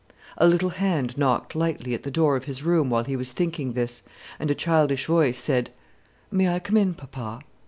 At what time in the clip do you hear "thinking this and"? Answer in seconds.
3.33-4.49